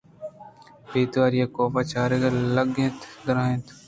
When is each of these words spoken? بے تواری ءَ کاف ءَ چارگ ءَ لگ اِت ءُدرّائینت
بے 0.91 1.01
تواری 1.11 1.39
ءَ 1.45 1.53
کاف 1.55 1.73
ءَ 1.79 1.89
چارگ 1.91 2.23
ءَ 2.27 2.35
لگ 2.55 2.69
اِت 2.83 2.97
ءُدرّائینت 3.07 3.67